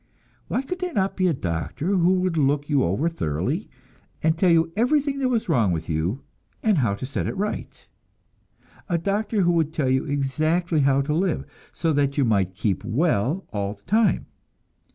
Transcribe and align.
Why 0.47 0.63
could 0.63 0.79
there 0.79 0.93
not 0.95 1.15
be 1.15 1.27
a 1.27 1.31
doctor 1.35 1.85
who 1.95 2.13
would 2.21 2.35
look 2.35 2.67
you 2.67 2.83
over 2.83 3.07
thoroughly, 3.07 3.69
and 4.23 4.35
tell 4.35 4.49
you 4.49 4.73
everything 4.75 5.19
that 5.19 5.29
was 5.29 5.47
wrong 5.47 5.71
with 5.71 5.89
you, 5.89 6.23
and 6.63 6.79
how 6.79 6.95
to 6.95 7.05
set 7.05 7.27
it 7.27 7.37
right? 7.37 7.85
A 8.89 8.97
doctor 8.97 9.43
who 9.43 9.51
would 9.51 9.71
tell 9.71 9.89
you 9.91 10.05
exactly 10.05 10.79
how 10.79 11.01
to 11.01 11.13
live, 11.13 11.45
so 11.71 11.93
that 11.93 12.17
you 12.17 12.25
might 12.25 12.55
keep 12.55 12.83
well 12.83 13.45
all 13.53 13.75
the 13.75 13.83
time! 13.83 14.25